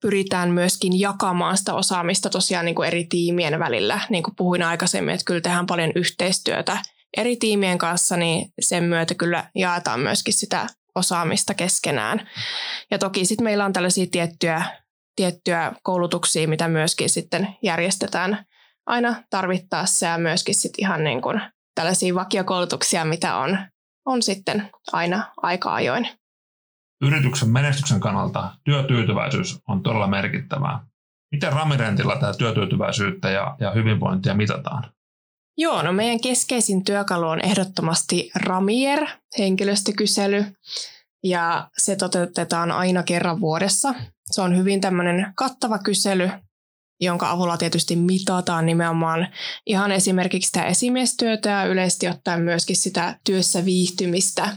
pyritään 0.03 0.50
myöskin 0.50 1.00
jakamaan 1.00 1.59
sitä 1.59 1.75
osaamista 1.75 2.31
tosiaan 2.31 2.65
niin 2.65 2.75
kuin 2.75 2.89
eri 2.89 3.05
tiimien 3.05 3.59
välillä. 3.59 4.00
Niin 4.09 4.23
kuin 4.23 4.37
puhuin 4.37 4.62
aikaisemmin, 4.62 5.15
että 5.15 5.25
kyllä 5.25 5.41
tehdään 5.41 5.67
paljon 5.67 5.93
yhteistyötä 5.95 6.79
eri 7.17 7.37
tiimien 7.37 7.79
kanssa, 7.79 8.17
niin 8.17 8.53
sen 8.61 8.85
myötä 8.85 9.15
kyllä 9.15 9.50
jaetaan 9.55 10.00
myöskin 10.00 10.35
sitä 10.35 10.67
osaamista 10.94 11.54
keskenään. 11.54 12.28
Ja 12.90 12.99
toki 12.99 13.25
sitten 13.25 13.44
meillä 13.44 13.64
on 13.64 13.73
tällaisia 13.73 14.06
tiettyjä, 14.11 14.62
tiettyjä 15.16 15.73
koulutuksia, 15.82 16.49
mitä 16.49 16.68
myöskin 16.68 17.11
sitten 17.11 17.56
järjestetään 17.62 18.44
aina 18.87 19.23
tarvittaessa 19.30 20.06
ja 20.06 20.18
myöskin 20.18 20.54
sitten 20.54 20.85
ihan 20.85 21.04
niin 21.04 21.23
kuin 21.23 21.40
tällaisia 21.75 22.14
vakiokoulutuksia, 22.14 23.04
mitä 23.04 23.37
on, 23.37 23.59
on 24.06 24.23
sitten 24.23 24.70
aina 24.92 25.32
aika 25.37 25.75
ajoin. 25.75 26.09
Yrityksen 27.02 27.49
menestyksen 27.49 28.00
kannalta 28.00 28.54
työtyytyväisyys 28.64 29.59
on 29.68 29.82
todella 29.82 30.06
merkittävää. 30.06 30.87
Miten 31.32 31.52
Ramirentilla 31.52 32.16
tämä 32.16 32.32
työtyytyväisyyttä 32.35 33.30
ja, 33.30 33.56
ja 33.61 33.70
hyvinvointia 33.70 34.35
mitataan? 34.35 34.85
Joo, 35.61 35.83
no 35.83 35.93
meidän 35.93 36.21
keskeisin 36.21 36.85
työkalu 36.85 37.26
on 37.26 37.45
ehdottomasti 37.45 38.31
Ramier, 38.35 39.07
henkilöstökysely, 39.38 40.45
ja 41.25 41.71
se 41.79 41.97
toteutetaan 41.97 42.73
aina 42.73 43.02
kerran 43.02 43.40
vuodessa. 43.40 43.95
Se 44.31 44.40
on 44.40 44.57
hyvin 44.57 44.81
tämmöinen 44.81 45.33
kattava 45.37 45.79
kysely, 45.79 46.31
jonka 47.00 47.31
avulla 47.31 47.57
tietysti 47.57 47.97
mitataan 47.97 48.67
nimenomaan 48.67 49.29
ihan 49.67 49.93
esimerkiksi 49.93 50.47
sitä 50.47 50.64
esimiestyötä 50.64 51.50
ja 51.50 51.64
yleisesti 51.64 52.09
ottaen 52.09 52.40
myöskin 52.40 52.76
sitä 52.76 53.19
työssä 53.25 53.64
viihtymistä. 53.64 54.57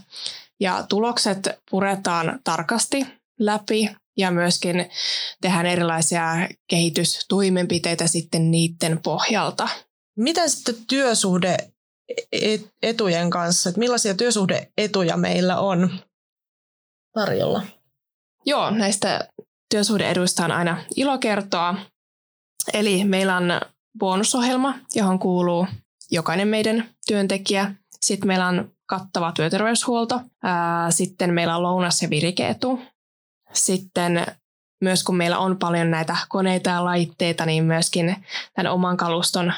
Ja 0.60 0.86
tulokset 0.90 1.50
puretaan 1.72 2.40
tarkasti 2.44 3.06
läpi 3.40 3.90
ja 4.18 4.32
myöskin 4.32 4.90
tehdään 5.42 5.66
erilaisia 5.66 6.50
kehitystoimenpiteitä 6.70 8.08
sitten 8.08 8.52
niiden 8.52 9.00
pohjalta. 9.04 9.70
Miten 10.18 10.50
sitten 10.50 10.76
työsuhde 10.88 11.58
etujen 12.82 13.30
kanssa, 13.30 13.70
että 13.70 13.80
millaisia 13.80 14.14
työsuhdeetuja 14.14 15.18
meillä 15.18 15.60
on 15.60 16.00
tarjolla? 17.14 17.62
Joo, 18.46 18.70
näistä 18.70 19.28
työsuhdeeduista 19.70 20.46
on 20.46 20.52
aina 20.52 20.84
ilo 20.96 21.18
kertoa. 21.18 21.76
Eli 22.74 23.04
meillä 23.04 23.38
on 23.38 23.62
bonusohjelma, 24.00 24.76
johon 24.96 25.20
kuuluu 25.20 25.68
jokainen 26.12 26.48
meidän 26.48 26.90
työntekijä. 27.08 27.76
Sitten 28.02 28.28
meillä 28.28 28.48
on 28.48 28.72
kattava 28.86 29.32
työterveyshuolto. 29.32 30.22
Sitten 30.90 31.34
meillä 31.34 31.56
on 31.58 31.64
lounas- 31.64 32.02
ja 32.02 32.10
virikeetu. 32.10 32.82
Sitten 33.54 34.26
myös 34.82 35.04
kun 35.04 35.18
meillä 35.18 35.38
on 35.38 35.58
paljon 35.58 35.92
näitä 35.92 36.18
koneita 36.30 36.70
ja 36.70 36.86
laitteita, 36.86 37.46
niin 37.46 37.64
myöskin 37.64 38.26
tämän 38.54 38.72
oman 38.72 38.98
kaluston 38.98 39.54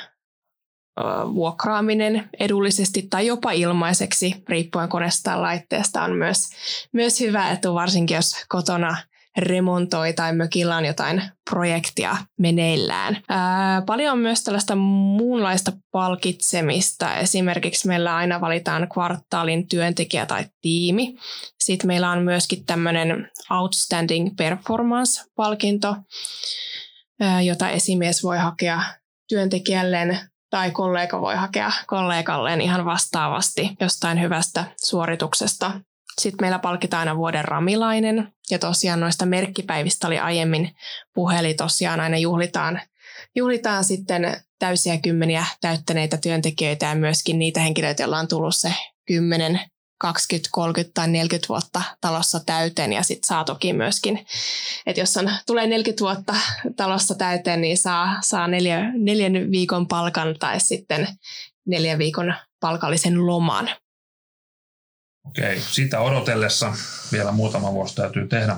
vuokraaminen 1.33 2.29
edullisesti 2.39 3.07
tai 3.09 3.27
jopa 3.27 3.51
ilmaiseksi, 3.51 4.43
riippuen 4.49 4.89
koneesta 4.89 5.31
tai 5.31 5.39
laitteesta, 5.41 6.03
on 6.03 6.15
myös, 6.15 6.49
myös 6.93 7.19
hyvä 7.19 7.51
etu, 7.51 7.73
varsinkin 7.73 8.15
jos 8.15 8.35
kotona 8.49 8.97
remontoi 9.37 10.13
tai 10.13 10.35
mökillä 10.35 10.77
on 10.77 10.85
jotain 10.85 11.23
projektia 11.49 12.17
meneillään. 12.39 13.17
Ää, 13.29 13.81
paljon 13.81 14.11
on 14.11 14.19
myös 14.19 14.43
tällaista 14.43 14.75
muunlaista 14.75 15.71
palkitsemista. 15.91 17.15
Esimerkiksi 17.15 17.87
meillä 17.87 18.15
aina 18.15 18.41
valitaan 18.41 18.87
kvartaalin 18.93 19.67
työntekijä 19.67 20.25
tai 20.25 20.45
tiimi. 20.61 21.15
Sitten 21.59 21.87
meillä 21.87 22.11
on 22.11 22.23
myöskin 22.23 22.65
tämmöinen 22.65 23.31
Outstanding 23.51 24.35
Performance-palkinto, 24.37 25.95
ää, 27.19 27.41
jota 27.41 27.69
esimies 27.69 28.23
voi 28.23 28.37
hakea 28.37 28.81
työntekijälleen 29.29 30.19
tai 30.49 30.71
kollega 30.71 31.21
voi 31.21 31.35
hakea 31.35 31.71
kollegalleen 31.87 32.61
ihan 32.61 32.85
vastaavasti 32.85 33.75
jostain 33.79 34.21
hyvästä 34.21 34.65
suorituksesta 34.83 35.71
sitten 36.21 36.43
meillä 36.43 36.59
palkitaan 36.59 36.99
aina 36.99 37.17
vuoden 37.17 37.45
ramilainen. 37.45 38.33
Ja 38.51 38.59
tosiaan 38.59 38.99
noista 38.99 39.25
merkkipäivistä 39.25 40.07
oli 40.07 40.19
aiemmin 40.19 40.75
puheli. 41.13 41.53
Tosiaan 41.53 41.99
aina 41.99 42.17
juhlitaan, 42.17 42.81
juhlitaan 43.35 43.83
sitten 43.83 44.41
täysiä 44.59 44.97
kymmeniä 44.97 45.45
täyttäneitä 45.61 46.17
työntekijöitä 46.17 46.85
ja 46.85 46.95
myöskin 46.95 47.39
niitä 47.39 47.59
henkilöitä, 47.59 48.03
joilla 48.03 48.19
on 48.19 48.27
tullut 48.27 48.55
se 48.55 48.73
10, 49.07 49.59
20, 49.97 50.49
30 50.51 50.93
tai 50.93 51.07
40 51.07 51.47
vuotta 51.49 51.81
talossa 52.01 52.39
täyteen 52.45 52.93
ja 52.93 53.03
sitten 53.03 53.27
saa 53.27 53.43
toki 53.43 53.73
myöskin, 53.73 54.25
että 54.85 55.01
jos 55.01 55.17
on, 55.17 55.31
tulee 55.45 55.67
40 55.67 56.01
vuotta 56.01 56.35
talossa 56.75 57.15
täyteen, 57.15 57.61
niin 57.61 57.77
saa, 57.77 58.17
saa 58.21 58.47
neljä, 58.47 58.91
neljän 58.93 59.33
viikon 59.33 59.87
palkan 59.87 60.35
tai 60.39 60.59
sitten 60.59 61.07
neljän 61.67 61.97
viikon 61.97 62.33
palkallisen 62.59 63.25
loman. 63.25 63.69
Okei, 65.27 65.59
sitä 65.59 65.99
odotellessa 65.99 66.73
vielä 67.11 67.31
muutama 67.31 67.73
vuosi 67.73 67.95
täytyy 67.95 68.27
tehdä. 68.27 68.55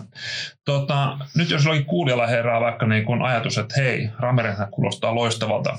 Tota, 0.65 1.17
nyt 1.35 1.49
jos 1.49 1.65
jollakin 1.65 1.85
kuulijalla 1.85 2.27
herää 2.27 2.59
vaikka 2.59 2.85
niin 2.85 3.05
kun 3.05 3.21
ajatus, 3.21 3.57
että 3.57 3.75
hei, 3.77 4.09
Ramerenhän 4.19 4.71
kuulostaa 4.71 5.15
loistavalta 5.15 5.77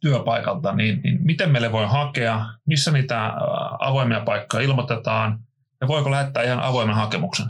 työpaikalta, 0.00 0.72
niin, 0.72 1.00
niin 1.02 1.18
miten 1.22 1.50
meille 1.50 1.72
voi 1.72 1.86
hakea, 1.86 2.46
missä 2.66 2.90
niitä 2.90 3.32
avoimia 3.78 4.20
paikkoja 4.20 4.64
ilmoitetaan 4.64 5.38
ja 5.80 5.88
voiko 5.88 6.10
lähettää 6.10 6.42
ihan 6.42 6.60
avoimen 6.60 6.94
hakemuksen? 6.94 7.46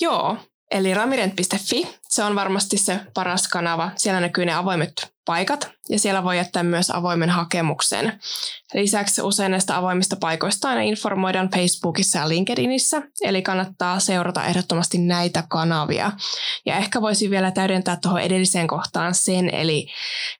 Joo, 0.00 0.38
eli 0.70 0.94
ramirent.fi, 0.94 1.88
se 2.08 2.24
on 2.24 2.34
varmasti 2.34 2.78
se 2.78 3.00
paras 3.14 3.48
kanava. 3.48 3.90
Siellä 3.96 4.20
näkyy 4.20 4.44
ne 4.44 4.54
avoimet 4.54 5.16
paikat 5.26 5.70
ja 5.88 5.98
siellä 5.98 6.24
voi 6.24 6.36
jättää 6.36 6.62
myös 6.62 6.90
avoimen 6.90 7.30
hakemuksen. 7.30 8.20
Lisäksi 8.74 9.22
usein 9.22 9.50
näistä 9.50 9.76
avoimista 9.76 10.16
paikoista 10.16 10.68
aina 10.68 10.80
informoidaan 10.80 11.50
Facebookissa 11.50 12.18
ja 12.18 12.28
LinkedInissä, 12.28 13.02
eli 13.22 13.42
kannattaa 13.42 14.00
seurata 14.00 14.44
ehdottomasti 14.44 14.98
näitä 14.98 15.44
kanavia. 15.48 16.12
Ja 16.66 16.76
ehkä 16.76 17.00
voisin 17.00 17.30
vielä 17.30 17.50
täydentää 17.50 17.98
tuohon 18.02 18.20
edelliseen 18.20 18.66
kohtaan 18.66 19.14
sen, 19.14 19.54
eli 19.54 19.86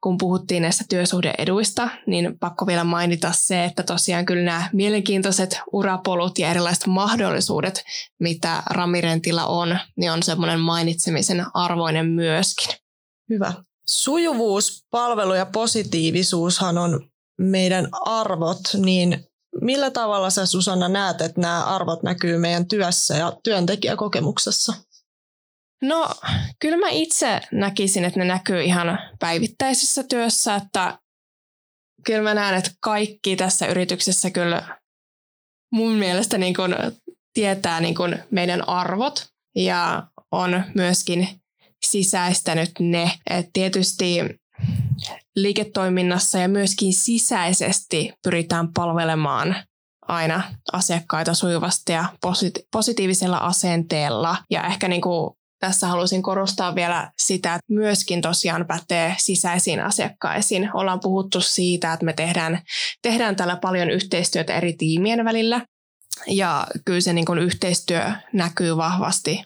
kun 0.02 0.16
puhuttiin 0.18 0.62
näistä 0.62 0.84
työsuhdeeduista, 0.88 1.88
niin 2.06 2.38
pakko 2.38 2.66
vielä 2.66 2.84
mainita 2.84 3.32
se, 3.32 3.64
että 3.64 3.82
tosiaan 3.82 4.26
kyllä 4.26 4.44
nämä 4.44 4.70
mielenkiintoiset 4.72 5.60
urapolut 5.72 6.38
ja 6.38 6.50
erilaiset 6.50 6.86
mahdollisuudet, 6.86 7.84
mitä 8.20 8.62
Ramirentilla 8.70 9.46
on, 9.46 9.78
niin 9.96 10.12
on 10.12 10.22
semmoinen 10.22 10.60
mainitsemisen 10.60 11.46
arvoinen 11.56 12.06
myöskin. 12.06 12.76
Hyvä. 13.30 13.52
Sujuvuus, 13.88 14.86
palvelu 14.90 15.34
ja 15.34 15.46
positiivisuushan 15.46 16.78
on 16.78 17.10
meidän 17.40 17.88
arvot, 17.92 18.60
niin 18.76 19.24
millä 19.60 19.90
tavalla 19.90 20.30
sä 20.30 20.46
Susanna 20.46 20.88
näet, 20.88 21.20
että 21.20 21.40
nämä 21.40 21.64
arvot 21.64 22.02
näkyy 22.02 22.38
meidän 22.38 22.68
työssä 22.68 23.14
ja 23.14 23.32
työntekijäkokemuksessa? 23.44 24.74
No 25.82 26.08
kyllä 26.58 26.76
mä 26.76 26.88
itse 26.88 27.40
näkisin, 27.52 28.04
että 28.04 28.18
ne 28.18 28.24
näkyy 28.24 28.62
ihan 28.62 28.98
päivittäisessä 29.18 30.02
työssä, 30.02 30.54
että 30.54 30.98
kyllä 32.04 32.22
mä 32.22 32.34
näen, 32.34 32.54
että 32.54 32.70
kaikki 32.80 33.36
tässä 33.36 33.66
yrityksessä 33.66 34.30
kyllä 34.30 34.78
mun 35.72 35.92
mielestä 35.92 36.38
niin 36.38 36.54
kuin 36.54 36.74
tietää 37.34 37.80
niin 37.80 37.94
kuin 37.94 38.18
meidän 38.30 38.68
arvot 38.68 39.26
ja 39.54 40.06
on 40.32 40.64
myöskin 40.74 41.28
sisäistänyt 41.84 42.70
ne. 42.80 43.10
Et 43.30 43.46
tietysti 43.52 44.20
liiketoiminnassa 45.36 46.38
ja 46.38 46.48
myöskin 46.48 46.94
sisäisesti 46.94 48.12
pyritään 48.22 48.72
palvelemaan 48.72 49.56
aina 50.08 50.42
asiakkaita 50.72 51.34
sujuvasti 51.34 51.92
ja 51.92 52.04
positiivisella 52.72 53.36
asenteella. 53.36 54.36
Ja 54.50 54.66
ehkä 54.66 54.88
niin 54.88 55.00
kuin 55.00 55.30
tässä 55.60 55.86
haluaisin 55.86 56.22
korostaa 56.22 56.74
vielä 56.74 57.12
sitä, 57.18 57.54
että 57.54 57.72
myöskin 57.72 58.20
tosiaan 58.20 58.66
pätee 58.66 59.14
sisäisiin 59.18 59.80
asiakkaisiin. 59.80 60.70
Ollaan 60.74 61.00
puhuttu 61.00 61.40
siitä, 61.40 61.92
että 61.92 62.06
me 62.06 62.12
tehdään, 62.12 62.62
tehdään 63.02 63.36
täällä 63.36 63.56
paljon 63.56 63.90
yhteistyötä 63.90 64.56
eri 64.56 64.72
tiimien 64.72 65.24
välillä. 65.24 65.60
Ja 66.26 66.66
kyllä 66.84 67.00
se 67.00 67.12
niin 67.12 67.24
kuin 67.24 67.38
yhteistyö 67.38 68.12
näkyy 68.32 68.76
vahvasti 68.76 69.44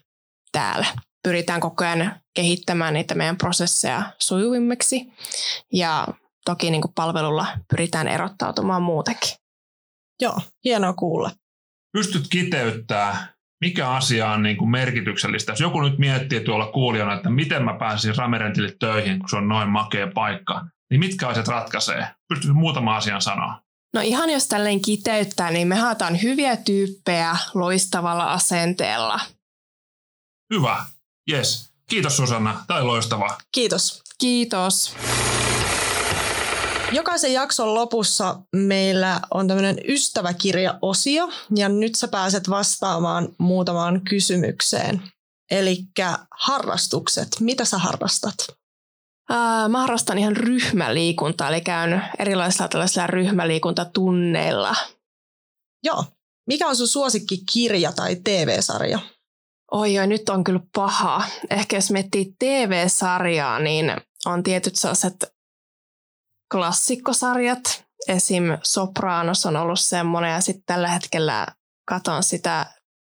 täällä. 0.53 0.87
Pyritään 1.23 1.61
koko 1.61 1.85
ajan 1.85 2.21
kehittämään 2.35 2.95
niitä 2.95 3.15
meidän 3.15 3.37
prosesseja 3.37 4.03
sujuvimmiksi. 4.19 5.13
Ja 5.73 6.09
toki 6.45 6.71
niin 6.71 6.83
kuin 6.83 6.93
palvelulla 6.95 7.47
pyritään 7.71 8.09
erottautumaan 8.09 8.83
muutenkin. 8.83 9.31
Joo, 10.23 10.41
hienoa 10.65 10.93
kuulla. 10.93 11.31
Pystyt 11.93 12.29
kiteyttämään 12.31 13.29
mikä 13.61 13.91
asia 13.91 14.31
on 14.31 14.43
niin 14.43 14.57
kuin 14.57 14.71
merkityksellistä. 14.71 15.53
Jos 15.53 15.61
joku 15.61 15.81
nyt 15.81 15.99
miettii 15.99 16.41
tuolla 16.41 16.67
kuulijana, 16.67 17.15
että 17.15 17.31
miten 17.31 17.65
mä 17.65 17.77
pääsin 17.79 18.17
Ramerentille 18.17 18.77
töihin, 18.81 19.19
kun 19.19 19.29
se 19.29 19.37
on 19.37 19.49
noin 19.49 19.69
makea 19.69 20.07
paikka, 20.15 20.65
niin 20.91 21.01
mitkä 21.01 21.29
asiat 21.29 21.49
ratkaisee? 21.49 22.09
Pystytkö 22.29 22.55
muutama 22.55 22.97
asian 22.97 23.23
sanoa? 23.23 23.61
No 23.95 24.01
ihan 24.01 24.31
jos 24.31 24.49
tälleen 24.49 24.83
kiteyttää, 24.83 25.51
niin 25.51 25.69
me 25.69 25.77
haetaan 25.77 26.23
hyviä 26.23 26.57
tyyppejä 26.57 27.37
loistavalla 27.55 28.33
asenteella. 28.33 29.21
Hyvä. 30.55 30.85
Yes. 31.33 31.71
Kiitos 31.91 32.17
Susanna. 32.17 32.65
Tämä 32.67 32.81
oli 32.81 32.87
loistavaa. 32.87 33.39
Kiitos. 33.53 34.03
Kiitos. 34.19 34.95
Jokaisen 36.93 37.33
jakson 37.33 37.75
lopussa 37.75 38.37
meillä 38.57 39.21
on 39.35 39.49
tämmöinen 39.49 39.77
ystäväkirja-osio, 39.89 41.31
ja 41.57 41.69
nyt 41.69 41.95
sä 41.95 42.09
pääset 42.09 42.51
vastaamaan 42.51 43.29
muutamaan 43.39 44.01
kysymykseen. 44.01 45.03
Eli 45.51 45.79
harrastukset. 46.39 47.29
Mitä 47.41 47.65
sä 47.65 47.79
harrastat? 47.79 48.35
mä 49.69 49.81
harrastan 49.81 50.19
ihan 50.19 50.37
ryhmäliikuntaa, 50.37 51.49
eli 51.49 51.61
käyn 51.61 52.03
erilaisilla 52.19 52.69
tällaisilla 52.69 53.07
ryhmäliikuntatunneilla. 53.07 54.77
Joo. 55.85 56.05
Mikä 56.47 56.69
on 56.69 56.77
sun 56.77 56.89
suosikki 56.89 57.43
kirja 57.53 57.93
tai 57.93 58.17
TV-sarja? 58.17 58.99
Oi, 59.71 59.99
oi, 59.99 60.07
nyt 60.07 60.29
on 60.29 60.45
kyllä 60.45 60.61
paha. 60.75 61.25
Ehkä 61.51 61.77
jos 61.77 61.91
miettii 61.91 62.35
TV-sarjaa, 62.39 63.59
niin 63.59 63.93
on 64.27 64.43
tietyt 64.43 64.77
sellaiset 64.77 65.35
klassikkosarjat. 66.53 67.85
Esim. 68.09 68.45
Sopranos 68.63 69.47
on 69.47 69.57
ollut 69.57 69.81
semmoinen 69.81 70.33
ja 70.33 70.41
sitten 70.41 70.63
tällä 70.67 70.89
hetkellä 70.89 71.47
katon 71.85 72.23
sitä 72.23 72.67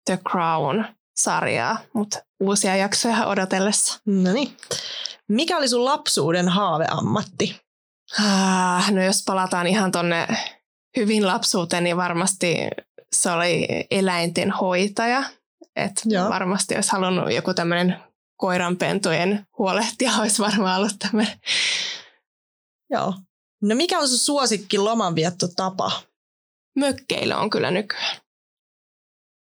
The 0.05 0.19
Crown-sarjaa, 0.29 1.77
mutta 1.93 2.19
uusia 2.39 2.75
jaksoja 2.75 3.25
odotellessa. 3.25 3.99
No 4.05 4.33
niin. 4.33 4.57
Mikä 5.27 5.57
oli 5.57 5.67
sun 5.67 5.85
lapsuuden 5.85 6.49
haaveammatti? 6.49 7.61
Ah, 8.19 8.91
no 8.91 9.03
jos 9.03 9.23
palataan 9.25 9.67
ihan 9.67 9.91
tonne 9.91 10.27
hyvin 10.97 11.27
lapsuuteen, 11.27 11.83
niin 11.83 11.97
varmasti 11.97 12.55
se 13.11 13.31
oli 13.31 13.67
eläinten 13.91 14.51
hoitaja. 14.51 15.23
Et 15.75 16.03
varmasti 16.29 16.75
olisi 16.75 16.91
halunnut 16.91 17.33
joku 17.33 17.53
tämmöinen 17.53 17.99
koiranpentujen 18.37 19.47
huolehtija 19.57 20.11
olisi 20.19 20.41
varmaan 20.41 20.77
ollut 20.77 20.99
tämmöinen 20.99 21.39
Joo. 22.89 23.13
No 23.61 23.75
mikä 23.75 23.99
on 23.99 24.07
sun 24.07 24.17
suosikki 24.17 24.77
lomanviettotapa? 24.77 25.91
Mökkeillä 26.79 27.37
on 27.37 27.49
kyllä 27.49 27.71
nykyään. 27.71 28.17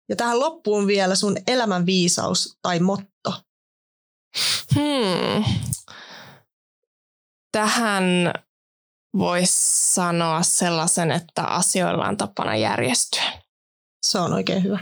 Ja 0.08 0.16
tähän 0.16 0.40
loppuun 0.40 0.86
vielä 0.86 1.14
sun 1.14 1.36
elämän 1.46 1.86
viisaus 1.86 2.58
tai 2.62 2.80
motto. 2.80 3.42
Hmm. 4.74 5.44
Tähän 7.52 8.04
voisi 9.18 9.54
sanoa 9.94 10.42
sellaisen, 10.42 11.10
että 11.10 11.42
asioilla 11.42 12.08
on 12.08 12.16
tapana 12.16 12.56
järjestyä. 12.56 13.32
Se 14.02 14.18
on 14.18 14.32
oikein 14.32 14.62
hyvä. 14.62 14.78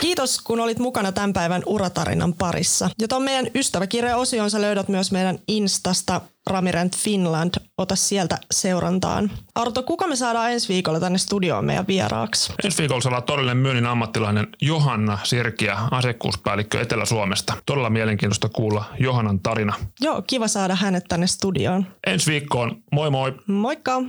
Kiitos, 0.00 0.40
kun 0.40 0.60
olit 0.60 0.78
mukana 0.78 1.12
tämän 1.12 1.32
päivän 1.32 1.62
uratarinan 1.66 2.34
parissa. 2.34 2.90
Ja 3.00 3.08
tuon 3.08 3.22
meidän 3.22 3.46
ystäväkirja-osion 3.54 4.50
sä 4.50 4.60
löydät 4.60 4.88
myös 4.88 5.12
meidän 5.12 5.38
Instasta 5.48 6.20
Ramirent 6.46 6.96
Finland. 6.96 7.54
Ota 7.78 7.96
sieltä 7.96 8.38
seurantaan. 8.50 9.30
Arto, 9.54 9.82
kuka 9.82 10.06
me 10.06 10.16
saadaan 10.16 10.52
ensi 10.52 10.68
viikolla 10.68 11.00
tänne 11.00 11.18
studioon 11.18 11.64
meidän 11.64 11.86
vieraaksi? 11.86 12.52
Ensi 12.64 12.78
viikolla 12.78 13.00
saadaan 13.00 13.22
todellinen 13.22 13.56
myynnin 13.56 13.86
ammattilainen 13.86 14.46
Johanna 14.62 15.18
Sirkiä, 15.24 15.78
asiakkuuspäällikkö 15.90 16.80
Etelä-Suomesta. 16.80 17.54
Todella 17.66 17.90
mielenkiintoista 17.90 18.48
kuulla 18.48 18.84
Johannan 19.00 19.40
tarina. 19.40 19.74
Joo, 20.00 20.22
kiva 20.26 20.48
saada 20.48 20.74
hänet 20.74 21.04
tänne 21.08 21.26
studioon. 21.26 21.86
Ensi 22.06 22.30
viikkoon. 22.30 22.76
Moi 22.92 23.10
moi! 23.10 23.32
Moikka! 23.46 24.02